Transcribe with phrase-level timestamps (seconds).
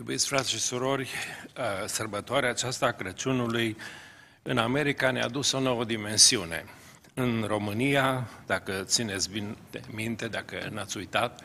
[0.00, 1.10] Iubiți frați și surori,
[1.86, 3.76] sărbătoarea aceasta a Crăciunului
[4.42, 6.64] în America ne-a dus o nouă dimensiune.
[7.14, 9.56] În România, dacă țineți bine
[9.90, 11.40] minte, dacă n-ați uitat,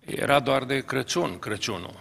[0.00, 2.00] era doar de Crăciun, Crăciunul.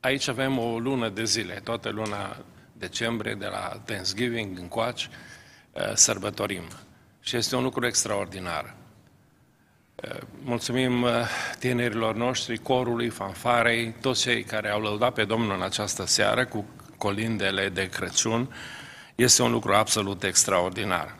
[0.00, 5.08] Aici avem o lună de zile, toată luna decembrie, de la Thanksgiving încoace,
[5.94, 6.64] sărbătorim.
[7.20, 8.74] Și este un lucru extraordinar.
[10.42, 11.10] Mulțumim uh,
[11.58, 16.64] tinerilor noștri, corului, fanfarei, toți cei care au lăudat pe Domnul în această seară cu
[16.98, 18.54] colindele de Crăciun.
[19.14, 21.16] Este un lucru absolut extraordinar.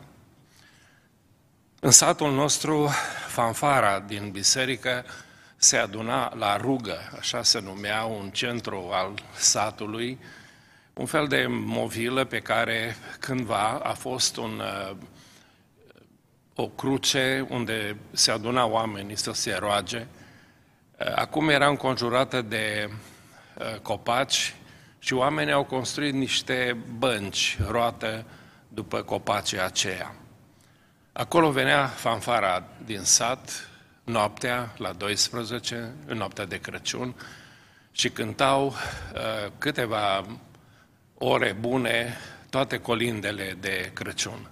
[1.79, 2.89] În satul nostru,
[3.27, 5.05] fanfara din biserică
[5.55, 10.19] se aduna la rugă, așa se numea un centru al satului,
[10.93, 14.95] un fel de movilă pe care cândva a fost un uh,
[16.55, 20.07] o cruce unde se aduna oamenii să se roage.
[20.97, 22.89] Eh, acum era înconjurată de
[23.57, 24.55] eh, copaci
[24.99, 28.25] și oamenii au construit niște bănci roate
[28.67, 30.15] după copacii aceia.
[31.13, 33.69] Acolo venea fanfara din sat,
[34.03, 37.15] noaptea, la 12, în noaptea de Crăciun,
[37.91, 40.25] și cântau uh, câteva
[41.17, 42.17] ore bune
[42.49, 44.50] toate colindele de Crăciun.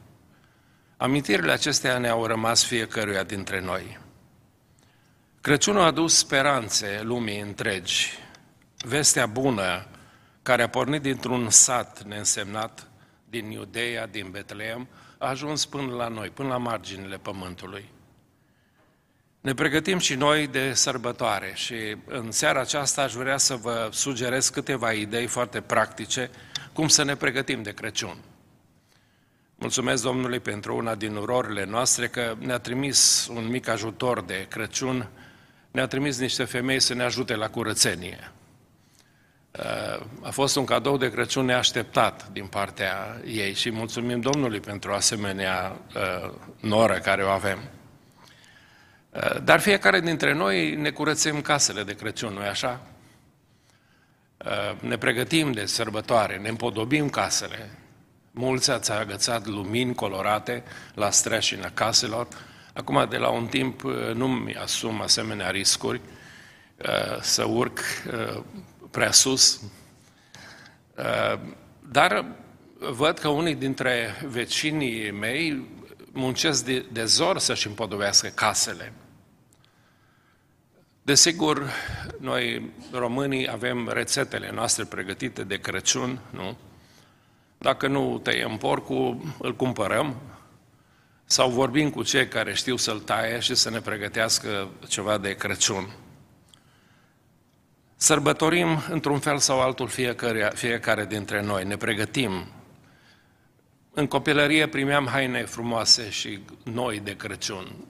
[1.01, 3.99] Amintirile acestea ne-au rămas fiecăruia dintre noi.
[5.41, 8.17] Crăciunul a adus speranțe lumii întregi.
[8.77, 9.85] Vestea bună,
[10.41, 12.87] care a pornit dintr-un sat neînsemnat
[13.29, 17.89] din Iudeea, din Betleem, a ajuns până la noi, până la marginile pământului.
[19.41, 21.75] Ne pregătim și noi de sărbătoare și
[22.05, 26.29] în seara aceasta aș vrea să vă sugerez câteva idei foarte practice
[26.73, 28.17] cum să ne pregătim de Crăciun.
[29.61, 35.09] Mulțumesc Domnului pentru una din urorile noastre că ne-a trimis un mic ajutor de Crăciun,
[35.71, 38.31] ne-a trimis niște femei să ne ajute la curățenie.
[39.51, 44.91] Uh, a fost un cadou de Crăciun neașteptat din partea ei și mulțumim Domnului pentru
[44.91, 47.59] asemenea uh, noră care o avem.
[49.09, 52.81] Uh, dar fiecare dintre noi ne curățim casele de Crăciun, nu-i așa?
[54.79, 57.78] Ne pregătim de sărbătoare, ne împodobim casele,
[58.41, 60.63] Mulți ați agățat lumini colorate
[60.93, 62.27] la streașina caselor.
[62.73, 66.01] Acum, de la un timp, uh, nu-mi asum asemenea riscuri
[66.77, 68.43] uh, să urc uh,
[68.91, 69.61] prea sus.
[71.91, 72.25] Dar
[72.77, 75.67] văd că unii dintre vecinii mei
[76.11, 78.93] muncesc de, de zor să-și împodobească casele.
[81.01, 81.71] Desigur,
[82.19, 86.57] noi românii avem rețetele noastre pregătite de Crăciun, nu?
[87.61, 90.15] Dacă nu tăiem porcul, îl cumpărăm
[91.25, 95.89] sau vorbim cu cei care știu să-l taie și să ne pregătească ceva de Crăciun.
[97.95, 102.47] Sărbătorim într-un fel sau altul fiecare, fiecare dintre noi, ne pregătim.
[103.93, 107.85] În copilărie primeam haine frumoase și noi de Crăciun.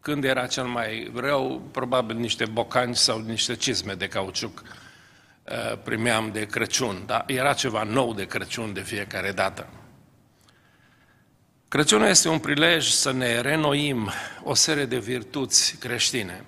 [0.00, 4.87] Când era cel mai rău, probabil niște bocani sau niște cizme de cauciuc Uh,
[5.82, 9.68] primeam de Crăciun, dar era ceva nou de Crăciun de fiecare dată.
[11.68, 14.10] Crăciunul este un prilej să ne renoim
[14.42, 16.44] o serie de virtuți creștine.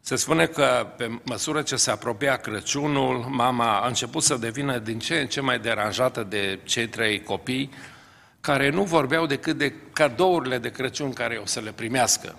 [0.00, 4.98] Se spune că pe măsură ce se apropia Crăciunul, mama a început să devină din
[4.98, 7.70] ce în ce mai deranjată de cei trei copii
[8.40, 12.36] care nu vorbeau decât de cadourile de Crăciun care o să le primească.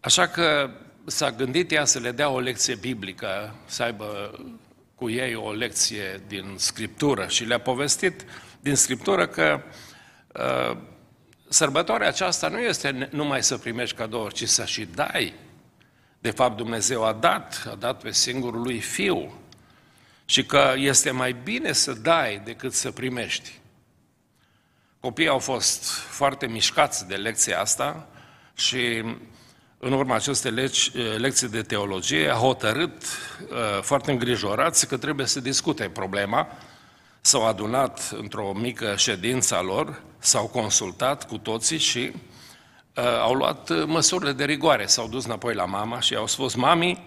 [0.00, 0.70] Așa că
[1.06, 4.38] s-a gândit ea să le dea o lecție biblică, să aibă
[4.94, 8.24] cu ei o lecție din Scriptură și le-a povestit
[8.60, 9.62] din Scriptură că
[10.34, 10.76] uh,
[11.48, 15.34] sărbătoarea aceasta nu este numai să primești cadouri, ci să și dai.
[16.18, 19.40] De fapt, Dumnezeu a dat, a dat pe singurul lui Fiu
[20.24, 23.52] și că este mai bine să dai decât să primești.
[25.00, 28.08] Copiii au fost foarte mișcați de lecția asta
[28.54, 29.04] și
[29.86, 35.26] în urma acestei legi, eh, lecții de teologie, a hotărât uh, foarte îngrijorați că trebuie
[35.26, 36.48] să discute problema.
[37.20, 42.12] S-au adunat într-o mică ședință a lor, s-au consultat cu toții și
[42.94, 44.86] uh, au luat măsurile de rigoare.
[44.86, 47.04] S-au dus înapoi la mama și au spus, mami,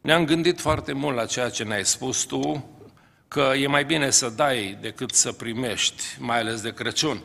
[0.00, 2.70] ne-am gândit foarte mult la ceea ce ne-ai spus tu,
[3.28, 7.22] că e mai bine să dai decât să primești, mai ales de Crăciun.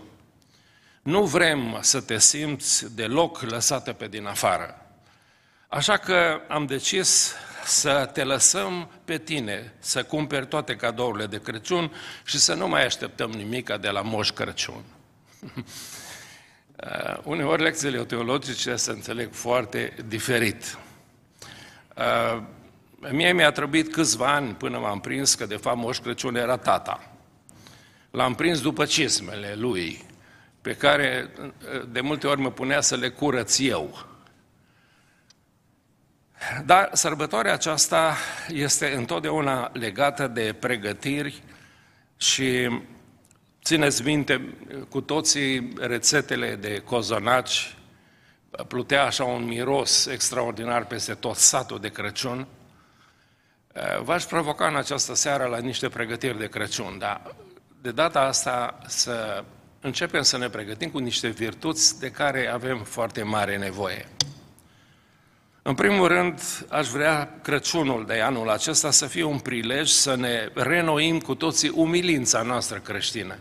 [1.01, 4.78] Nu vrem să te simți deloc lăsată pe din afară.
[5.71, 7.33] Așa că am decis
[7.63, 11.91] să te lăsăm pe tine să cumperi toate cadourile de Crăciun
[12.23, 14.83] și să nu mai așteptăm nimica de la Moș Crăciun.
[16.83, 20.77] Uh, uneori lecțiile teologice se înțeleg foarte diferit.
[21.97, 22.41] Uh,
[23.11, 27.11] mie mi-a trebuit câțiva ani până m-am prins că de fapt Moș Crăciun era tata.
[28.11, 30.05] L-am prins după cismele lui,
[30.61, 34.05] pe care uh, de multe ori mă punea să le curăț eu.
[36.65, 38.15] Dar sărbătoarea aceasta
[38.47, 41.43] este întotdeauna legată de pregătiri
[42.17, 42.81] și
[43.63, 44.55] țineți minte
[44.89, 47.77] cu toții rețetele de cozonaci,
[48.67, 52.47] plutea așa un miros extraordinar peste tot satul de Crăciun.
[54.01, 57.35] V-aș provoca în această seară la niște pregătiri de Crăciun, dar
[57.81, 59.43] de data asta să
[59.81, 64.07] începem să ne pregătim cu niște virtuți de care avem foarte mare nevoie.
[65.61, 70.49] În primul rând, aș vrea Crăciunul de anul acesta să fie un prilej să ne
[70.53, 73.37] renoim cu toții umilința noastră creștină.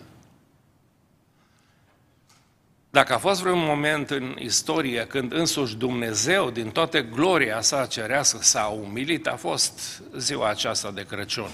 [2.91, 8.39] Dacă a fost vreun moment în istorie când însuși Dumnezeu, din toată gloria sa cerească,
[8.41, 11.51] s-a umilit, a fost ziua aceasta de Crăciun.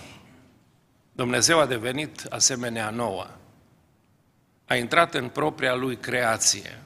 [1.13, 3.27] Dumnezeu a devenit asemenea nouă.
[4.65, 6.84] A intrat în propria lui creație.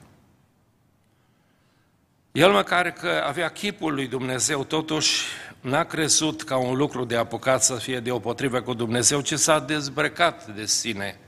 [2.38, 5.22] El măcar că avea chipul lui Dumnezeu, totuși
[5.60, 10.46] n-a crezut ca un lucru de apucat să fie deopotrivă cu Dumnezeu, ci s-a dezbrăcat
[10.46, 11.20] de sine.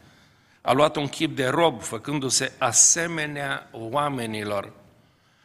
[0.61, 4.73] A luat un chip de rob, făcându-se asemenea oamenilor.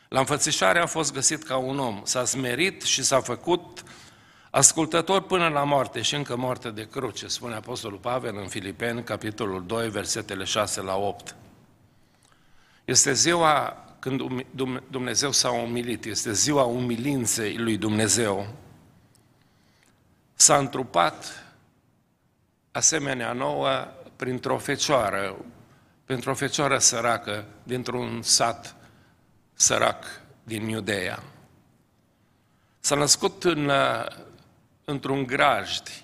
[0.07, 3.83] La înfățișare a fost găsit ca un om, s-a smerit și s-a făcut
[4.49, 9.63] ascultător până la moarte și încă moarte de cruce, spune Apostolul Pavel în Filipeni, capitolul
[9.65, 11.35] 2, versetele 6 la 8.
[12.85, 14.45] Este ziua când
[14.87, 18.47] Dumnezeu s-a umilit, este ziua umilinței lui Dumnezeu.
[20.33, 21.45] S-a întrupat
[22.71, 25.35] asemenea nouă printr-o fecioară,
[26.05, 28.75] pentru o fecioară săracă dintr-un sat
[29.53, 30.05] sărac
[30.43, 31.23] din Iudeea.
[32.79, 33.71] S-a născut în,
[34.83, 36.03] într-un grajd,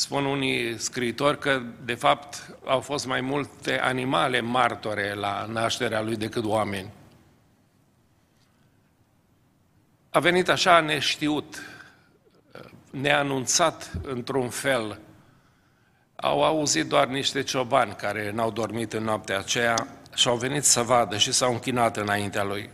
[0.00, 6.16] Spun unii scriitori că, de fapt, au fost mai multe animale martore la nașterea lui
[6.16, 6.92] decât oameni.
[10.10, 11.62] A venit așa neștiut,
[12.90, 15.00] neanunțat într-un fel.
[16.16, 20.82] Au auzit doar niște ciobani care n-au dormit în noaptea aceea și au venit să
[20.82, 22.70] vadă și s-au închinat înaintea lui.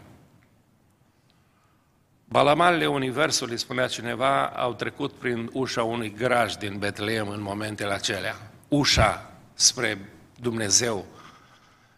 [2.28, 8.36] Balamalele Universului, spunea cineva, au trecut prin ușa unui graj din Betleem în momentele acelea.
[8.68, 10.08] Ușa spre
[10.40, 11.06] Dumnezeu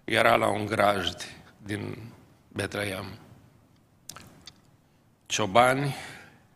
[0.04, 1.24] era la un grajd
[1.62, 1.98] din
[2.48, 3.04] Betleem.
[5.26, 5.94] Ciobani,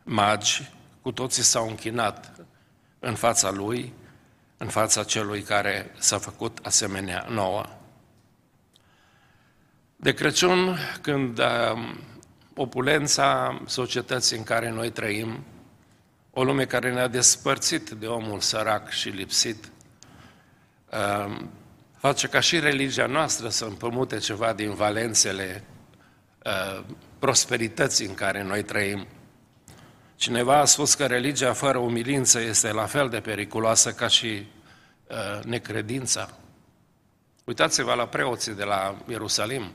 [0.03, 0.71] magi,
[1.03, 2.33] cu toții s-au închinat
[2.99, 3.93] în fața lui,
[4.57, 7.65] în fața celui care s-a făcut asemenea nouă.
[9.97, 11.99] De Crăciun, când um,
[12.55, 15.45] opulența societății în care noi trăim,
[16.31, 19.71] o lume care ne-a despărțit de omul sărac și lipsit,
[20.91, 21.51] um,
[21.99, 25.65] face ca și religia noastră să împămute ceva din valențele
[26.45, 26.85] uh,
[27.19, 29.07] prosperității în care noi trăim.
[30.17, 34.47] Cineva a spus că religia fără umilință este la fel de periculoasă ca și
[35.07, 36.31] uh, necredința.
[37.45, 39.73] Uitați-vă la preoții de la Ierusalim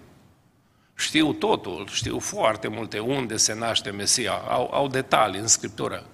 [0.98, 6.06] știu totul, știu foarte multe unde se naște Mesia, au, au detalii în Scriptură.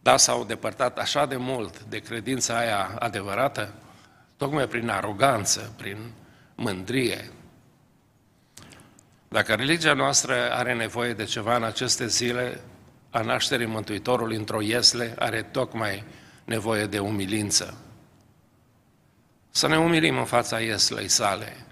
[0.00, 3.74] Dar s-au depărtat așa de mult de credința aia adevărată,
[4.36, 6.12] tocmai prin aroganță, prin
[6.54, 7.30] mândrie.
[9.28, 12.60] Dacă religia noastră are nevoie de ceva în aceste zile,
[13.10, 16.04] a nașterii Mântuitorului într-o iesle are tocmai
[16.44, 17.78] nevoie de umilință.
[19.50, 21.66] Să ne umilim în fața ieslei sale,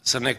[0.00, 0.36] să ne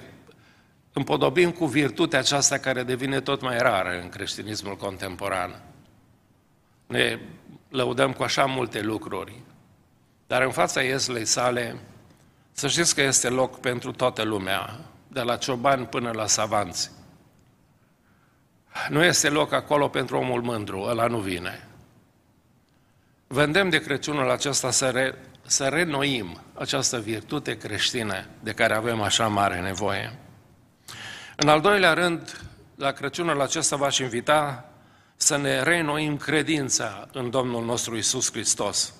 [0.93, 5.61] împodobim cu virtutea aceasta care devine tot mai rară în creștinismul contemporan.
[6.87, 7.19] Ne
[7.69, 9.41] lăudăm cu așa multe lucruri,
[10.27, 11.79] dar în fața ieslei sale,
[12.51, 16.91] să știți că este loc pentru toată lumea, de la ciobani până la savanți.
[18.89, 21.67] Nu este loc acolo pentru omul mândru, ăla nu vine.
[23.27, 29.27] Vândem de Crăciunul acesta să, re, să renoim această virtute creștină de care avem așa
[29.27, 30.17] mare nevoie.
[31.43, 32.41] În al doilea rând,
[32.75, 34.69] la Crăciunul acesta v-aș invita
[35.15, 38.93] să ne reînnoim credința în Domnul nostru Isus Hristos.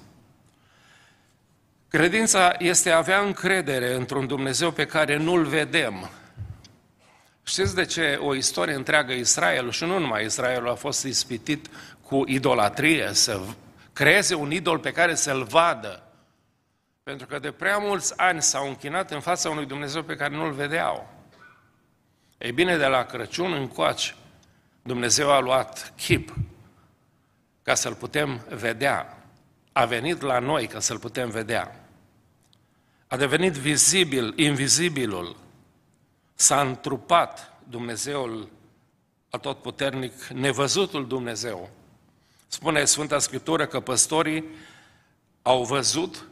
[1.88, 6.10] Credința este a avea încredere într-un Dumnezeu pe care nu-L vedem.
[7.44, 11.68] Știți de ce o istorie întreagă Israel, și nu numai Israelul, a fost ispitit
[12.02, 13.40] cu idolatrie, să
[13.94, 16.04] creeze un idol pe care să-l vadă.
[17.04, 20.52] Pentru că de prea mulți ani s-au închinat în fața unui Dumnezeu pe care nu-L
[20.52, 21.22] vedeau.
[22.44, 24.16] Ei bine, de la Crăciun încoace,
[24.82, 26.34] Dumnezeu a luat chip
[27.62, 29.24] ca să-L putem vedea.
[29.72, 31.88] A venit la noi ca să-L putem vedea.
[33.08, 35.36] A devenit vizibil, invizibilul.
[36.34, 38.50] S-a întrupat Dumnezeul
[39.30, 41.70] atotputernic, nevăzutul Dumnezeu.
[42.48, 44.46] Spune Sfânta Scriptură că păstorii
[45.42, 46.28] au văzut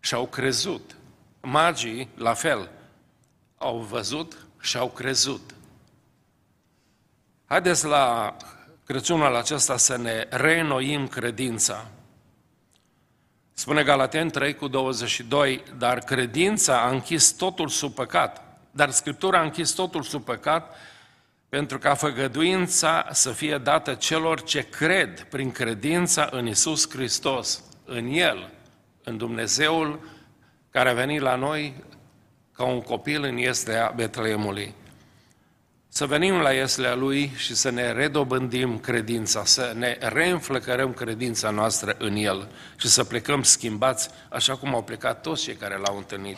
[0.00, 0.96] și au crezut.
[1.40, 2.70] Magii, la fel,
[3.58, 5.54] au văzut și au crezut.
[7.44, 8.36] Haideți la
[8.86, 11.86] Crăciunul acesta să ne reînnoim credința.
[13.52, 18.58] Spune Galaten 3 cu 22, dar credința a închis totul sub păcat.
[18.70, 20.76] Dar Scriptura a închis totul sub păcat
[21.48, 28.06] pentru ca făgăduința să fie dată celor ce cred prin credința în Isus Hristos, în
[28.06, 28.52] El,
[29.04, 30.08] în Dumnezeul
[30.70, 31.84] care a venit la noi
[32.56, 34.74] ca un copil în Ieslea Betleemului.
[35.88, 41.94] Să venim la Ieslea Lui și să ne redobândim credința, să ne reînflăcărăm credința noastră
[41.98, 46.36] în El și să plecăm schimbați așa cum au plecat toți cei care L-au întâlnit.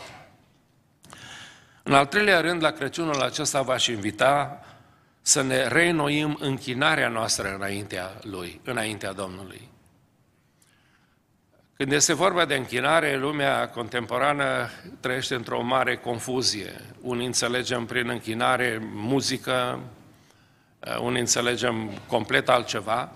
[1.82, 4.60] În al treilea rând, la Crăciunul acesta v-aș invita
[5.22, 9.68] să ne reînnoim închinarea noastră înaintea Lui, înaintea Domnului.
[11.78, 14.70] Când este vorba de închinare, lumea contemporană
[15.00, 16.72] trăiește într-o mare confuzie.
[17.00, 19.80] Unii înțelegem prin închinare muzică,
[21.00, 23.12] unii înțelegem complet altceva,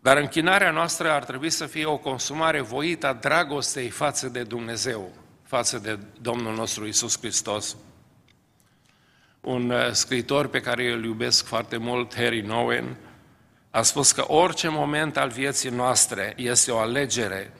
[0.00, 5.12] dar închinarea noastră ar trebui să fie o consumare voită a dragostei față de Dumnezeu,
[5.42, 7.76] față de Domnul nostru Isus Hristos.
[9.40, 12.96] Un uh, scriitor pe care îl iubesc foarte mult, Harry Nowen,
[13.70, 17.52] a spus că orice moment al vieții noastre este o alegere,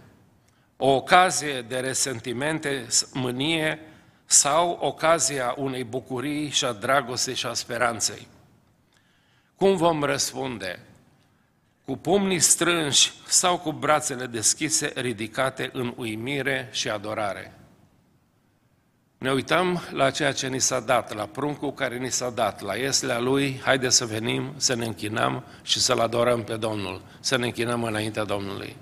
[0.77, 3.79] o ocazie de resentimente, mânie
[4.25, 8.29] sau ocazia unei bucurii și a dragostei și a speranței.
[9.57, 10.79] Cum vom răspunde?
[11.85, 17.60] Cu pumnii strânși sau cu brațele deschise, ridicate în uimire și adorare?
[19.21, 22.75] Ne uităm la ceea ce ni s-a dat, la pruncul care ni s-a dat, la
[22.75, 27.47] ieslea Lui, haide să venim, să ne închinăm și să-L adorăm pe Domnul, să ne
[27.47, 28.77] închinăm înaintea Domnului.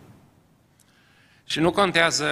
[1.45, 2.27] Și nu contează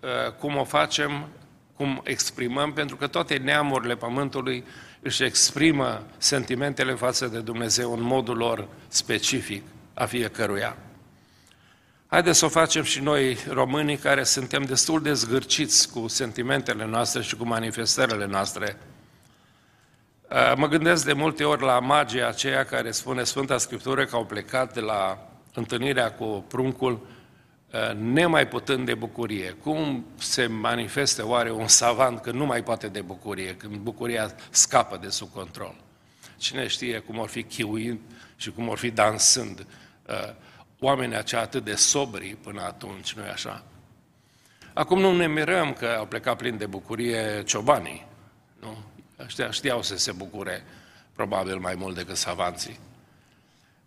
[0.00, 1.28] uh, cum o facem,
[1.76, 4.64] cum exprimăm, pentru că toate neamurile Pământului
[5.00, 9.62] își exprimă sentimentele față de Dumnezeu în modul lor specific
[9.94, 10.76] a fiecăruia.
[12.12, 17.22] Haideți să o facem și noi, românii, care suntem destul de zgârciți cu sentimentele noastre
[17.22, 18.76] și cu manifestările noastre.
[20.30, 24.24] Uh, mă gândesc de multe ori la magia aceea care spune Sfânta Scriptură că au
[24.24, 27.06] plecat de la întâlnirea cu pruncul
[27.72, 29.50] uh, nemai putând de bucurie.
[29.50, 34.98] Cum se manifestă oare un savant când nu mai poate de bucurie, când bucuria scapă
[35.02, 35.74] de sub control?
[36.36, 37.98] Cine știe cum or fi chiuind
[38.36, 39.66] și cum or fi dansând
[40.06, 40.34] uh,
[40.84, 43.62] oamenii aceia atât de sobri până atunci, nu-i așa?
[44.72, 48.06] Acum nu ne mirăm că au plecat plin de bucurie ciobanii,
[48.60, 48.76] nu?
[49.26, 50.64] Știa, știau să se bucure
[51.14, 52.78] probabil mai mult decât savanții.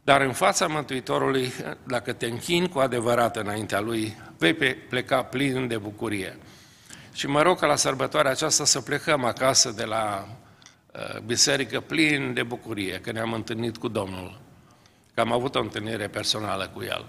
[0.03, 4.53] Dar în fața Mântuitorului, dacă te închini cu adevărat înaintea Lui, vei
[4.89, 6.37] pleca plin de bucurie.
[7.13, 10.27] Și mă rog ca la sărbătoarea aceasta să plecăm acasă de la
[10.93, 14.44] uh, biserică plin de bucurie, că ne-am întâlnit cu Domnul
[15.15, 17.05] că am avut o întâlnire personală cu el.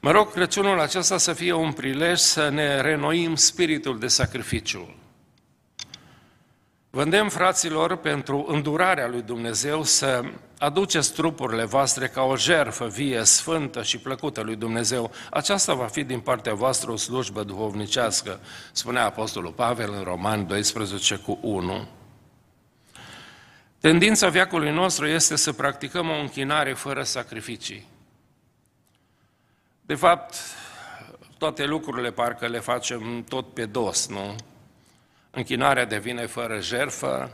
[0.00, 4.94] Mă rog Crăciunul acesta să fie un prilej să ne renoim spiritul de sacrificiu.
[6.90, 10.22] Vândem, fraților, pentru îndurarea lui Dumnezeu să
[10.58, 15.10] aduceți trupurile voastre ca o jerfă vie, sfântă și plăcută lui Dumnezeu.
[15.30, 18.40] Aceasta va fi din partea voastră o slujbă duhovnicească,
[18.72, 21.88] spunea Apostolul Pavel în Roman 12 cu 1.
[23.80, 27.86] Tendința veacului nostru este să practicăm o închinare fără sacrificii.
[29.80, 30.34] De fapt,
[31.38, 34.36] toate lucrurile parcă le facem tot pe dos, nu?
[35.30, 37.30] Închinarea devine fără jerfă,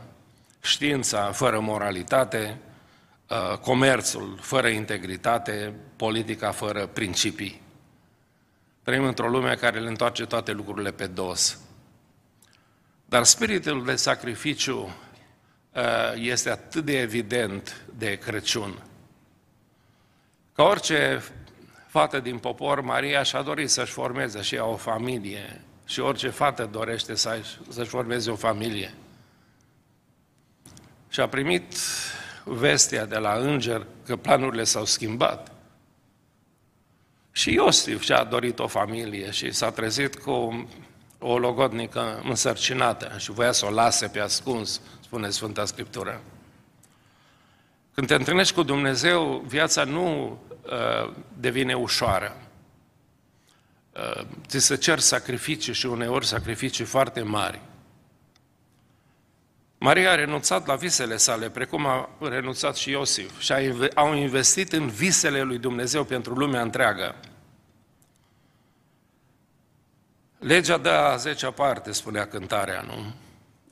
[0.61, 2.57] știința fără moralitate,
[3.29, 7.61] uh, comerțul fără integritate, politica fără principii.
[8.83, 11.59] Trăim într-o lume care le întoarce toate lucrurile pe dos.
[13.05, 15.04] Dar spiritul de sacrificiu Uh,
[16.15, 18.83] este atât de evident de Crăciun.
[20.53, 21.23] Ca orice
[21.87, 26.69] fată din popor, Maria și-a dorit să-și formeze și ea o familie și orice fată
[26.71, 28.93] dorește să-și formeze o familie.
[31.09, 31.73] Și a primit
[32.43, 35.51] vestea de la înger că planurile s-au schimbat.
[37.31, 40.67] Și Iosif și-a dorit o familie și s-a trezit cu
[41.19, 44.81] o logodnică însărcinată și voia să o lase pe ascuns
[45.15, 46.21] spune Sfânta Scriptură.
[47.93, 52.37] Când te întâlnești cu Dumnezeu, viața nu uh, devine ușoară.
[53.91, 57.61] Uh, ți se cer sacrificii și uneori sacrificii foarte mari.
[59.77, 63.53] Maria a renunțat la visele sale, precum a renunțat și Iosif, și
[63.93, 67.15] au investit în visele lui Dumnezeu pentru lumea întreagă.
[70.39, 73.13] Legea dă a zecea parte, spunea cântarea, nu?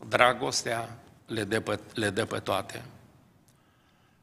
[0.08, 2.82] Dragostea le dă pe, le dă pe toate.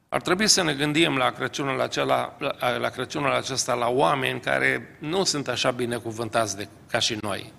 [0.09, 2.37] Ar trebui să ne gândim la Crăciunul, acela,
[2.79, 7.53] la Crăciunul acesta la oameni care nu sunt așa binecuvântați de, ca și noi.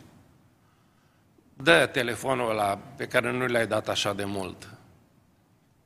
[1.54, 4.68] Dă telefonul ăla pe care nu l-ai dat așa de mult.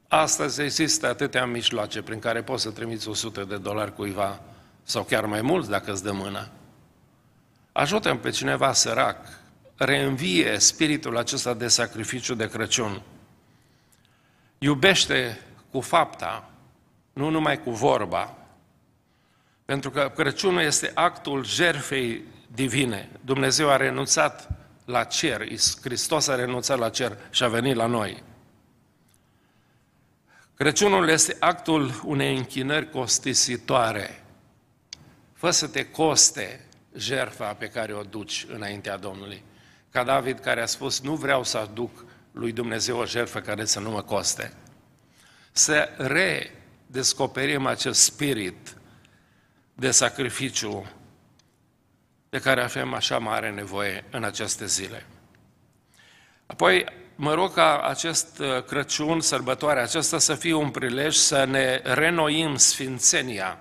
[0.08, 4.40] Astăzi există atâtea mijloace prin care poți să trimiți 100 de dolari cuiva,
[4.82, 6.48] sau chiar mai mulți dacă îți dă mână.
[7.72, 9.16] ajută pe cineva sărac,
[9.76, 13.02] reînvie spiritul acesta de sacrificiu de Crăciun.
[14.66, 16.50] Iubește cu fapta,
[17.12, 18.36] nu numai cu vorba.
[19.64, 22.22] Pentru că Crăciunul este actul jerfei
[22.54, 23.08] divine.
[23.24, 24.48] Dumnezeu a renunțat
[24.84, 25.46] la cer,
[25.80, 28.22] Hristos a renunțat la cer și a venit la noi.
[30.54, 34.24] Crăciunul este actul unei închinări costisitoare.
[35.32, 39.42] Fă să te coste jertfa pe care o duci înaintea Domnului.
[39.90, 42.04] Ca David care a spus, nu vreau să aduc
[42.36, 44.52] lui Dumnezeu o jertfă care să nu mă coste.
[45.52, 48.76] Să redescoperim acest spirit
[49.74, 50.90] de sacrificiu
[52.28, 55.06] de care avem așa mare nevoie în aceste zile.
[56.46, 61.80] Apoi, mă rog ca acest uh, Crăciun, sărbătoarea aceasta, să fie un prilej să ne
[61.84, 63.58] renoim sfințenia.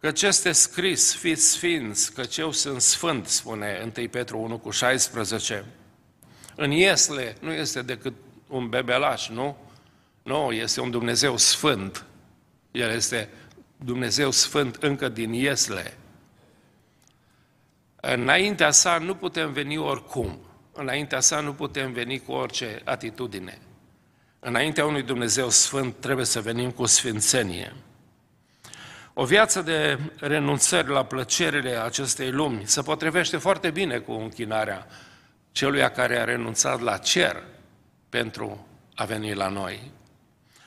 [0.00, 4.70] Că ce este scris, fiți sfinți, că eu sunt sfânt, spune 1 Petru 1 cu
[4.70, 5.64] 16.
[6.56, 8.14] În Iesle nu este decât
[8.48, 9.56] un bebelaș, nu?
[10.22, 12.04] Nu, este un Dumnezeu sfânt.
[12.70, 13.28] El este
[13.76, 15.96] Dumnezeu sfânt încă din Iesle.
[18.00, 20.38] Înaintea sa nu putem veni oricum.
[20.72, 23.58] Înaintea sa nu putem veni cu orice atitudine.
[24.38, 27.72] Înaintea unui Dumnezeu sfânt trebuie să venim cu sfințenie.
[29.14, 34.86] O viață de renunțări la plăcerile acestei lumi se potrivește foarte bine cu închinarea
[35.56, 37.42] celui care a renunțat la cer
[38.08, 39.90] pentru a veni la noi.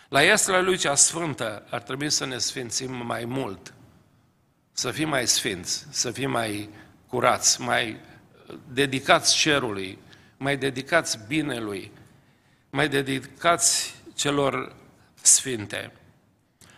[0.07, 3.73] La Iestra lui cea sfântă ar trebui să ne sfințim mai mult,
[4.71, 6.69] să fim mai sfinți, să fim mai
[7.07, 7.99] curați, mai
[8.73, 9.97] dedicați cerului,
[10.37, 11.91] mai dedicați binelui,
[12.69, 14.75] mai dedicați celor
[15.21, 15.91] sfinte.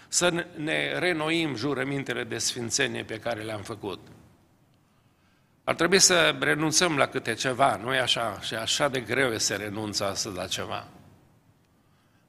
[0.08, 4.00] Să ne renoim jurămintele de sfințenie pe care le-am făcut.
[5.72, 8.40] Ar trebui să renunțăm la câte ceva, nu e așa?
[8.42, 10.88] Și așa de greu e să renunță astăzi la ceva.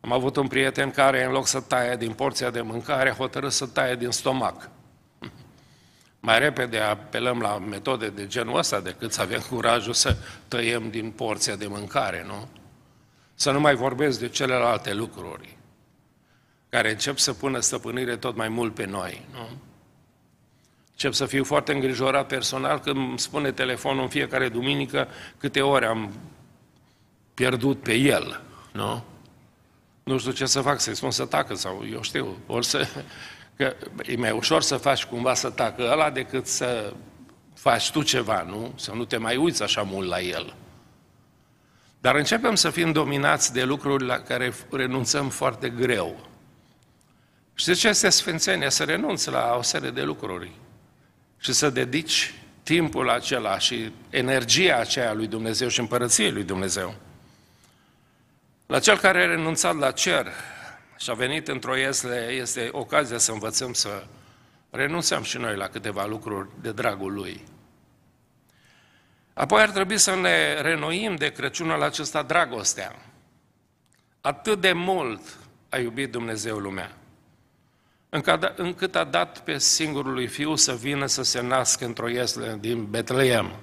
[0.00, 3.52] Am avut un prieten care, în loc să taie din porția de mâncare, a hotărât
[3.52, 4.70] să taie din stomac
[6.20, 10.16] mai repede apelăm la metode de genul ăsta decât să avem curajul să
[10.48, 12.48] tăiem din porția de mâncare, nu?
[13.35, 15.57] Să nu mai vorbesc de celelalte lucruri
[16.68, 19.48] care încep să pună stăpânire tot mai mult pe noi, nu?
[20.92, 25.87] Încep să fiu foarte îngrijorat personal când îmi spune telefonul în fiecare duminică câte ore
[25.87, 26.12] am
[27.35, 28.40] pierdut pe el,
[28.72, 29.05] nu?
[30.02, 32.88] Nu știu ce să fac, să-i spun să tacă sau eu știu, ori să
[33.57, 33.74] Că
[34.07, 36.92] e mai ușor să faci cumva să tacă ăla decât să
[37.55, 38.72] faci tu ceva, nu?
[38.76, 40.55] Să nu te mai uiți așa mult la el.
[42.00, 46.28] Dar începem să fim dominați de lucruri la care renunțăm foarte greu.
[47.55, 48.68] Știți ce este sfințenia?
[48.68, 50.50] Să renunți la o serie de lucruri
[51.42, 56.94] și să dedici timpul acela și energia aceea lui Dumnezeu și împărăției lui Dumnezeu.
[58.66, 60.26] La cel care a renunțat la cer,
[60.98, 64.05] și a venit într-o iesle, este ocazia să învățăm să
[64.70, 67.44] renunțăm și noi la câteva lucruri de dragul Lui.
[69.33, 72.96] Apoi ar trebui să ne renoim de Crăciunul acesta dragostea.
[74.20, 75.20] Atât de mult
[75.68, 76.96] a iubit Dumnezeu lumea,
[78.57, 82.90] încât a dat pe singurul lui Fiu să vină să se nască într-o iesle din
[82.90, 83.57] Betleem.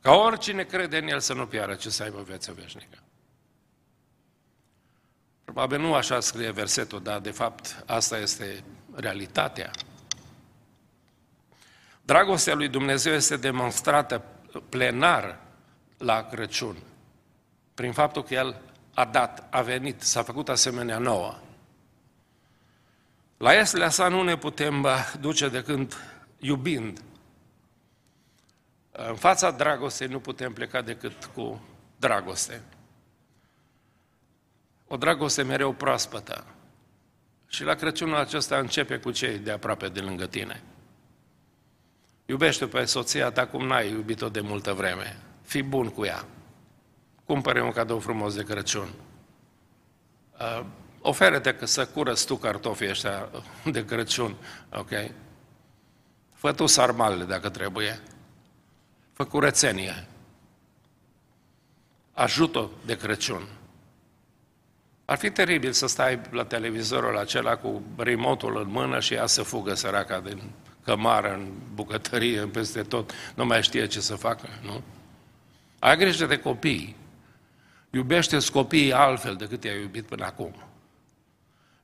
[0.00, 2.98] Ca oricine crede în El să nu piară, ci să aibă viață veșnică.
[5.44, 9.70] Probabil nu așa scrie versetul, dar de fapt asta este realitatea.
[12.02, 14.24] Dragostea lui Dumnezeu este demonstrată
[14.68, 15.38] plenar
[15.98, 16.76] la Crăciun,
[17.74, 18.60] prin faptul că El
[18.94, 21.38] a dat, a venit, s-a făcut asemenea nouă.
[23.42, 24.86] La Eslea sa nu ne putem
[25.20, 25.96] duce decât
[26.38, 27.02] iubind.
[28.92, 31.62] În fața dragostei nu putem pleca decât cu
[31.96, 32.62] dragoste.
[34.86, 36.44] o dragoste mereu proaspătă.
[37.46, 40.62] Și la Crăciunul acesta începe cu cei de aproape de lângă tine.
[42.26, 45.18] Iubește pe soția ta cum n-ai iubit-o de multă vreme.
[45.42, 46.24] Fii bun cu ea.
[47.24, 48.88] Cumpere un cadou frumos de Crăciun.
[51.02, 53.28] Uh, oferă-te că să curăți tu cartofii ăștia
[53.72, 54.36] de Crăciun,
[54.72, 54.90] ok?
[56.34, 58.00] Fă tu sarmalele dacă trebuie.
[59.12, 60.06] Fă curățenie.
[62.12, 63.48] Ajută de Crăciun.
[65.04, 69.42] Ar fi teribil să stai la televizorul acela cu remotul în mână și ea să
[69.42, 70.42] fugă săraca din
[70.84, 74.82] cămară, în bucătărie, peste tot, nu mai știe ce să facă, nu?
[75.78, 76.96] Ai grijă de copii.
[77.90, 80.71] Iubește-ți copiii altfel decât i-ai iubit până acum.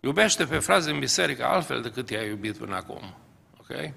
[0.00, 3.14] Iubește pe fraze în biserică altfel decât i-ai iubit până acum.
[3.58, 3.92] Ok?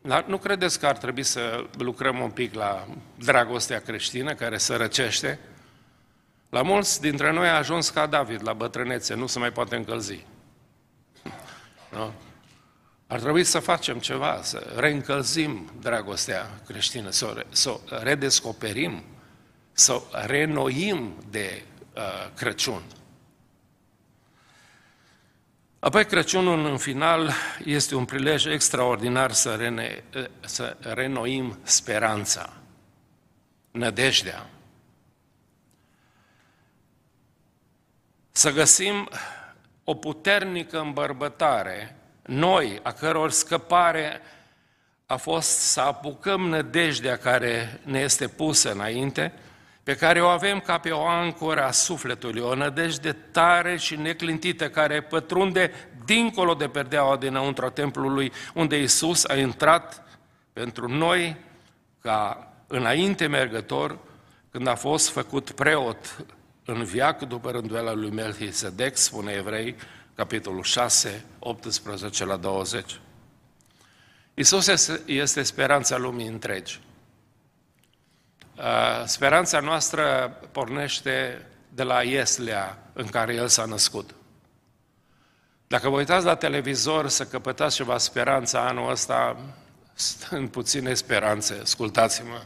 [0.00, 2.86] Dar nu credeți că ar trebui să lucrăm un pic la
[3.18, 5.38] dragostea creștină care se răcește?
[6.48, 10.26] La mulți dintre noi a ajuns ca David la bătrânețe, nu se mai poate încălzi.
[11.90, 12.12] Nu?
[13.06, 19.04] Ar trebui să facem ceva, să reîncălzim dragostea creștină, să o, să o redescoperim,
[19.72, 21.62] să o renoim de
[21.94, 22.02] uh,
[22.34, 22.82] Crăciun.
[25.86, 27.32] Apoi Crăciunul în final
[27.64, 30.02] este un prilej extraordinar să, rene,
[30.40, 32.52] să renoim speranța,
[33.70, 34.46] nădejdea.
[38.30, 39.08] Să găsim
[39.84, 44.20] o puternică îmbărbătare, noi, a căror scăpare
[45.06, 49.32] a fost să apucăm nădejdea care ne este pusă înainte,
[49.86, 54.70] pe care o avem ca pe o ancoră a sufletului, o nădejde tare și neclintită
[54.70, 55.70] care pătrunde
[56.04, 60.06] dincolo de perdeaua dinăuntru a templului unde Isus a intrat
[60.52, 61.36] pentru noi
[62.00, 63.98] ca înainte mergător
[64.50, 66.24] când a fost făcut preot
[66.64, 69.76] în viac după rânduiala lui Melchisedec, spune Evrei,
[70.14, 73.00] capitolul 6, 18 la 20.
[74.34, 76.80] Isus este speranța lumii întregi.
[78.56, 78.62] Uh,
[79.04, 84.14] speranța noastră pornește de la Ieslea în care El s-a născut.
[85.66, 89.36] Dacă vă uitați la televizor să căpătați ceva speranță anul ăsta,
[89.94, 92.42] sunt puține speranțe, ascultați-mă.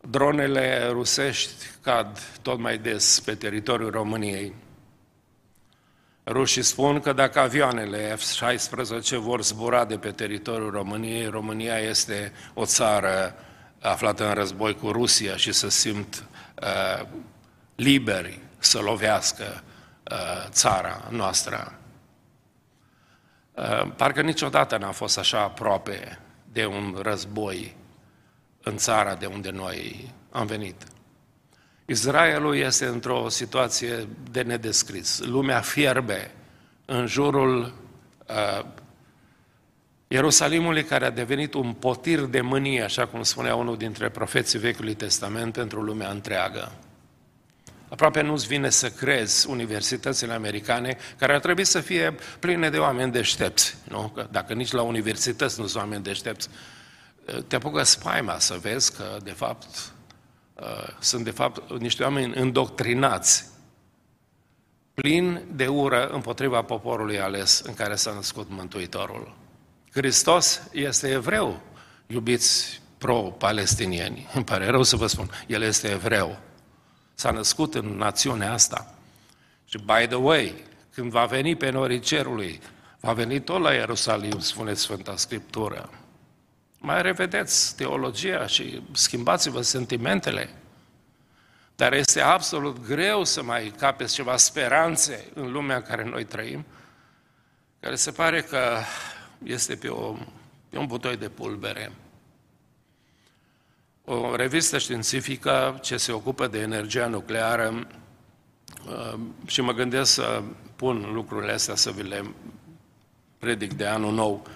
[0.00, 4.54] Dronele rusești cad tot mai des pe teritoriul României.
[6.26, 12.64] Rușii spun că dacă avioanele F-16 vor zbura de pe teritoriul României, România este o
[12.64, 13.34] țară
[13.80, 16.24] aflată în război cu Rusia și să simt
[16.62, 17.06] uh,
[17.74, 19.62] liberi să lovească
[20.10, 21.78] uh, țara noastră.
[23.54, 26.18] Uh, parcă niciodată n-a fost așa aproape
[26.52, 27.76] de un război
[28.62, 30.82] în țara de unde noi am venit.
[31.86, 35.18] Israelul este într-o situație de nedescris.
[35.18, 36.30] Lumea fierbe
[36.84, 37.74] în jurul
[38.28, 38.64] uh,
[40.08, 44.94] Ierusalimului care a devenit un potir de mânie, așa cum spunea unul dintre profeții Vechiului
[44.94, 46.72] Testament, pentru lumea întreagă.
[47.88, 53.12] Aproape nu-ți vine să crezi universitățile americane, care ar trebui să fie pline de oameni
[53.12, 53.76] deștepți.
[53.88, 54.08] Nu?
[54.14, 56.48] Că dacă nici la universități nu sunt oameni deștepți,
[57.46, 59.92] te apucă spaima să vezi că, de fapt,
[60.54, 63.44] uh, sunt, de fapt, niște oameni îndoctrinați,
[64.94, 69.45] plini de ură împotriva poporului ales în care s-a născut Mântuitorul.
[69.96, 71.60] Hristos este evreu,
[72.06, 74.28] iubiți pro-palestinieni.
[74.34, 76.38] Îmi pare rău să vă spun, el este evreu.
[77.14, 78.94] S-a născut în națiunea asta.
[79.64, 80.54] Și by the way,
[80.94, 82.60] când va veni pe norii cerului,
[83.00, 85.90] va veni tot la Ierusalim, spune Sfânta Scriptură.
[86.78, 90.48] Mai revedeți teologia și schimbați-vă sentimentele.
[91.76, 96.64] Dar este absolut greu să mai capeți ceva speranțe în lumea în care noi trăim,
[97.80, 98.78] care se pare că
[99.44, 100.16] este pe, o,
[100.68, 101.92] pe un butoi de pulbere.
[104.04, 107.86] O revistă științifică ce se ocupă de energia nucleară
[108.86, 110.42] uh, și mă gândesc să
[110.76, 112.34] pun lucrurile astea să vi le
[113.38, 114.46] predic de anul nou.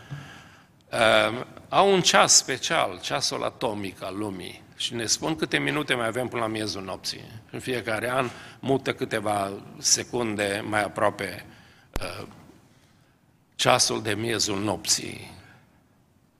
[0.92, 6.06] Uh, au un ceas special, ceasul atomic al lumii și ne spun câte minute mai
[6.06, 7.24] avem până la miezul nopții.
[7.50, 11.46] În fiecare an mută câteva secunde mai aproape
[12.00, 12.26] uh,
[13.61, 15.31] ceasul de miezul nopții,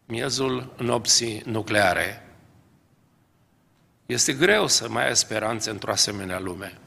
[0.07, 2.27] miezul nopții nucleare.
[4.07, 6.79] Este greu să mai ai speranțe într-o asemenea lume.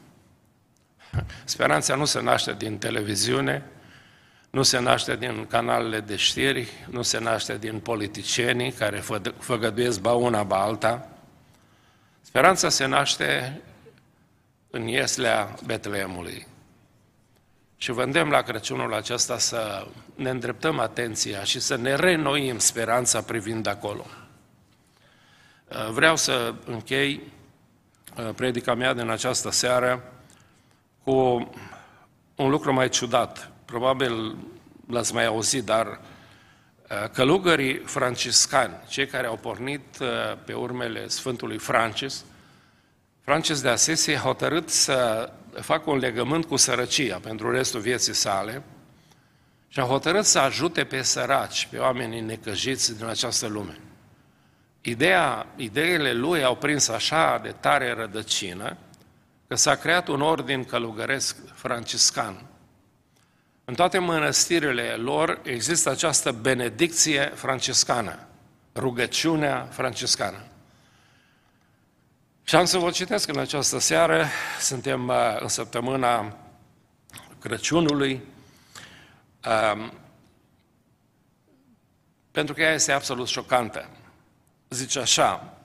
[1.43, 3.65] Speranța nu se naște din televiziune,
[4.49, 10.01] nu se naște din canalele de știri, nu se naște din politicienii care fă, făgăduiesc
[10.01, 11.09] ba una, ba alta.
[12.21, 13.61] Speranța se naște
[14.69, 16.47] în ieslea Betleemului.
[17.83, 23.21] Și vă îndemn la Crăciunul acesta să ne îndreptăm atenția și să ne renoim speranța
[23.21, 24.05] privind acolo.
[25.91, 27.21] Vreau să închei
[28.17, 30.03] uh, predica mea din această seară
[31.03, 31.11] cu
[32.35, 33.51] un lucru mai ciudat.
[33.65, 34.35] Probabil
[34.87, 40.07] l-ați mai auzit, dar uh, călugării franciscani, cei care au pornit uh,
[40.45, 42.25] pe urmele Sfântului Francis,
[43.23, 45.29] Francis de Assisi a hotărât să
[45.61, 48.63] facă un legământ cu sărăcia pentru restul vieții sale
[49.67, 53.77] și a hotărât să ajute pe săraci, pe oamenii necăjiți din această lume.
[54.81, 58.77] Ideea, ideile lui au prins așa de tare rădăcină
[59.47, 62.45] că s-a creat un ordin călugăresc franciscan.
[63.65, 68.27] În toate mănăstirile lor există această benedicție franciscană,
[68.75, 70.43] rugăciunea franciscană.
[72.43, 74.27] Și am să vă citesc în această seară,
[74.59, 76.37] suntem uh, în săptămâna
[77.39, 78.21] Crăciunului,
[79.73, 79.93] um,
[82.31, 83.89] pentru că ea este absolut șocantă.
[84.69, 85.57] Zice așa,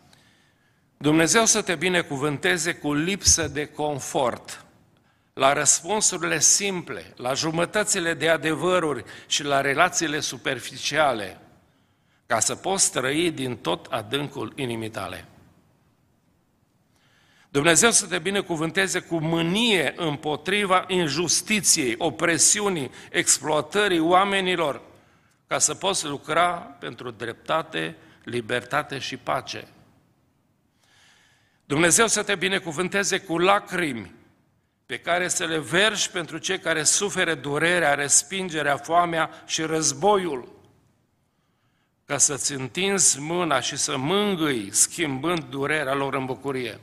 [0.97, 4.65] Dumnezeu să te binecuvânteze cu lipsă de confort,
[5.33, 11.41] la răspunsurile simple, la jumătățile de adevăruri și la relațiile superficiale,
[12.27, 15.29] ca să poți trăi din tot adâncul inimii tale.
[17.49, 24.81] Dumnezeu să te binecuvânteze cu mânie împotriva injustiției, opresiunii, exploatării oamenilor,
[25.47, 29.69] ca să poți lucra pentru dreptate, libertate și pace.
[31.65, 34.15] Dumnezeu să te binecuvânteze cu lacrimi
[34.87, 40.49] pe care să le vergi pentru cei care suferă durerea, respingerea, foamea și războiul,
[42.05, 46.81] ca să-ți întinzi mâna și să mângâi, schimbând durerea lor în bucurie.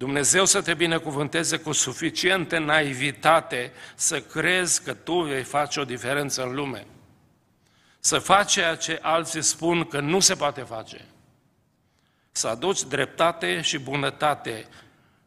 [0.00, 6.42] Dumnezeu să te binecuvânteze cu suficientă naivitate să crezi că tu vei face o diferență
[6.42, 6.86] în lume.
[7.98, 11.04] Să faci ceea ce alții spun că nu se poate face.
[12.32, 14.66] Să aduci dreptate și bunătate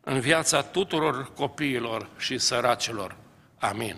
[0.01, 3.15] în viața tuturor copiilor și săracilor.
[3.59, 3.97] Amin.